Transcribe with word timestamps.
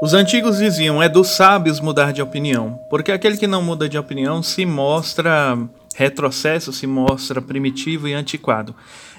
Os 0.00 0.14
antigos 0.14 0.58
diziam: 0.58 1.02
é 1.02 1.08
dos 1.08 1.28
sábios 1.28 1.80
mudar 1.80 2.12
de 2.12 2.22
opinião, 2.22 2.78
porque 2.88 3.10
aquele 3.10 3.36
que 3.36 3.48
não 3.48 3.60
muda 3.60 3.88
de 3.88 3.98
opinião 3.98 4.42
se 4.42 4.64
mostra 4.64 5.58
retrocesso, 5.94 6.72
se 6.72 6.86
mostra 6.86 7.42
primitivo 7.42 8.06
e 8.06 8.14
antiquado. 8.14 8.74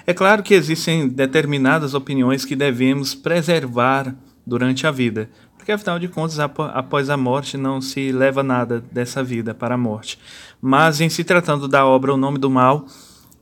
É 0.06 0.14
claro 0.14 0.42
que 0.42 0.54
existem 0.54 1.06
determinadas 1.06 1.92
opiniões 1.92 2.46
que 2.46 2.56
devemos 2.56 3.14
preservar 3.14 4.14
durante 4.46 4.86
a 4.86 4.90
vida, 4.90 5.28
porque 5.54 5.70
afinal 5.70 5.98
de 5.98 6.08
contas, 6.08 6.38
após 6.40 7.10
a 7.10 7.16
morte 7.16 7.58
não 7.58 7.82
se 7.82 8.10
leva 8.10 8.42
nada 8.42 8.82
dessa 8.90 9.22
vida 9.22 9.52
para 9.52 9.74
a 9.74 9.78
morte. 9.78 10.18
Mas 10.62 11.02
em 11.02 11.10
se 11.10 11.22
tratando 11.22 11.68
da 11.68 11.84
obra 11.84 12.14
O 12.14 12.16
Nome 12.16 12.38
do 12.38 12.48
Mal, 12.48 12.86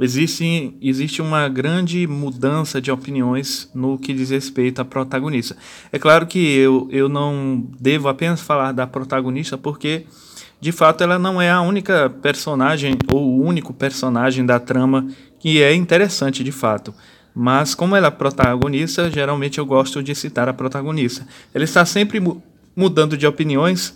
existe, 0.01 0.77
existe 0.81 1.21
uma 1.21 1.49
grande 1.49 2.07
mudança 2.07 2.81
de 2.81 2.91
opiniões 2.91 3.71
no 3.75 3.99
que 3.99 4.13
diz 4.13 4.31
respeito 4.31 4.81
à 4.81 4.85
protagonista. 4.85 5.57
É 5.93 5.99
claro 5.99 6.27
que 6.27 6.39
eu, 6.39 6.89
eu 6.91 7.09
não 7.09 7.67
devo 7.79 8.09
apenas 8.09 8.41
falar 8.41 8.73
da 8.73 8.87
protagonista, 8.87 9.59
porque 9.59 10.07
de 10.61 10.73
fato 10.73 11.03
ela 11.03 11.19
não 11.19 11.41
é 11.41 11.51
a 11.51 11.61
única 11.61 12.11
personagem 12.11 12.97
ou 13.13 13.23
o 13.23 13.45
único 13.45 13.73
personagem 13.73 14.45
da 14.45 14.59
trama 14.59 15.09
que 15.39 15.63
é 15.63 15.75
interessante 15.75 16.43
de 16.45 16.53
fato. 16.53 16.95
Mas 17.35 17.75
como 17.75 17.95
ela 17.95 18.09
é 18.09 18.11
protagonista, 18.11 19.11
geralmente 19.11 19.59
eu 19.59 19.67
gosto 19.67 20.03
de 20.03 20.15
citar 20.15 20.49
a 20.49 20.53
protagonista. 20.53 21.27
Ela 21.55 21.65
está 21.65 21.85
sempre 21.85 22.19
mu 22.19 22.43
mudando 22.75 23.17
de 23.17 23.27
opiniões. 23.27 23.93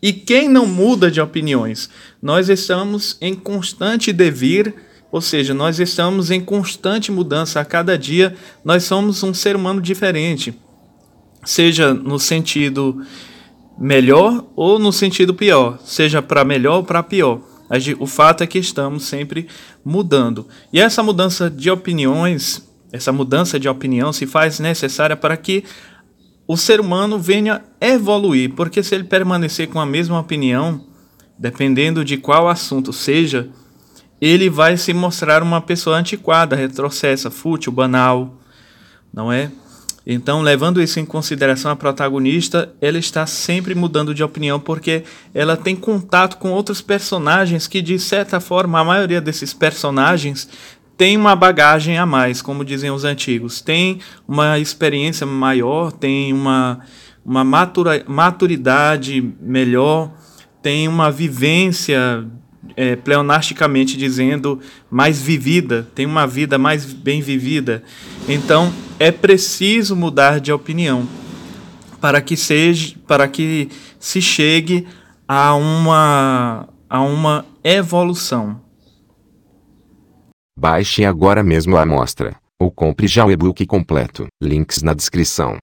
E 0.00 0.10
quem 0.10 0.48
não 0.48 0.66
muda 0.66 1.10
de 1.10 1.20
opiniões? 1.20 1.90
Nós 2.20 2.48
estamos 2.48 3.18
em 3.20 3.34
constante 3.34 4.10
devir 4.10 4.74
ou 5.12 5.20
seja, 5.20 5.52
nós 5.52 5.78
estamos 5.78 6.30
em 6.30 6.40
constante 6.40 7.12
mudança 7.12 7.60
a 7.60 7.64
cada 7.66 7.98
dia, 7.98 8.34
nós 8.64 8.84
somos 8.84 9.22
um 9.22 9.34
ser 9.34 9.54
humano 9.54 9.78
diferente, 9.78 10.58
seja 11.44 11.92
no 11.92 12.18
sentido 12.18 13.04
melhor 13.78 14.42
ou 14.56 14.78
no 14.78 14.90
sentido 14.90 15.34
pior, 15.34 15.78
seja 15.84 16.22
para 16.22 16.44
melhor 16.44 16.76
ou 16.76 16.84
para 16.84 17.02
pior. 17.02 17.42
O 17.98 18.06
fato 18.06 18.42
é 18.42 18.46
que 18.46 18.58
estamos 18.58 19.04
sempre 19.04 19.48
mudando. 19.84 20.46
E 20.72 20.80
essa 20.80 21.02
mudança 21.02 21.50
de 21.50 21.70
opiniões, 21.70 22.66
essa 22.90 23.12
mudança 23.12 23.60
de 23.60 23.68
opinião 23.68 24.12
se 24.12 24.26
faz 24.26 24.60
necessária 24.60 25.16
para 25.16 25.36
que 25.36 25.64
o 26.46 26.56
ser 26.56 26.80
humano 26.80 27.18
venha 27.18 27.62
evoluir, 27.80 28.54
porque 28.54 28.82
se 28.82 28.94
ele 28.94 29.04
permanecer 29.04 29.68
com 29.68 29.80
a 29.80 29.86
mesma 29.86 30.18
opinião, 30.18 30.86
dependendo 31.38 32.04
de 32.04 32.16
qual 32.16 32.48
assunto 32.48 32.92
seja, 32.92 33.50
ele 34.22 34.48
vai 34.48 34.76
se 34.76 34.94
mostrar 34.94 35.42
uma 35.42 35.60
pessoa 35.60 35.96
antiquada, 35.96 36.54
retrocessa, 36.54 37.28
fútil, 37.28 37.72
banal, 37.72 38.38
não 39.12 39.32
é? 39.32 39.50
Então, 40.06 40.42
levando 40.42 40.80
isso 40.80 41.00
em 41.00 41.04
consideração, 41.04 41.72
a 41.72 41.76
protagonista, 41.76 42.72
ela 42.80 42.98
está 42.98 43.26
sempre 43.26 43.74
mudando 43.74 44.14
de 44.14 44.22
opinião 44.22 44.60
porque 44.60 45.02
ela 45.34 45.56
tem 45.56 45.74
contato 45.74 46.36
com 46.36 46.52
outros 46.52 46.80
personagens 46.80 47.66
que, 47.66 47.82
de 47.82 47.98
certa 47.98 48.38
forma, 48.38 48.78
a 48.78 48.84
maioria 48.84 49.20
desses 49.20 49.52
personagens 49.52 50.48
tem 50.96 51.16
uma 51.16 51.34
bagagem 51.34 51.98
a 51.98 52.06
mais, 52.06 52.40
como 52.40 52.64
dizem 52.64 52.92
os 52.92 53.02
antigos, 53.02 53.60
tem 53.60 53.98
uma 54.26 54.56
experiência 54.56 55.26
maior, 55.26 55.90
tem 55.90 56.32
uma, 56.32 56.78
uma 57.24 57.42
matura, 57.42 58.04
maturidade 58.06 59.34
melhor, 59.40 60.12
tem 60.62 60.86
uma 60.86 61.10
vivência 61.10 62.24
é, 62.76 62.96
pleonasticamente 62.96 63.96
dizendo, 63.96 64.60
mais 64.90 65.20
vivida, 65.20 65.88
tem 65.94 66.06
uma 66.06 66.26
vida 66.26 66.58
mais 66.58 66.84
bem 66.84 67.20
vivida. 67.20 67.82
Então, 68.28 68.72
é 68.98 69.10
preciso 69.10 69.96
mudar 69.96 70.40
de 70.40 70.52
opinião 70.52 71.06
para 72.00 72.20
que 72.20 72.36
seja, 72.36 72.96
para 73.06 73.28
que 73.28 73.68
se 73.98 74.20
chegue 74.20 74.86
a 75.26 75.54
uma 75.54 76.68
a 76.90 77.00
uma 77.00 77.46
evolução. 77.64 78.60
Baixe 80.58 81.04
agora 81.04 81.42
mesmo 81.42 81.76
a 81.76 81.82
amostra 81.82 82.36
ou 82.60 82.70
compre 82.70 83.06
já 83.08 83.24
o 83.24 83.30
e-book 83.30 83.64
completo. 83.66 84.26
Links 84.42 84.82
na 84.82 84.92
descrição. 84.92 85.56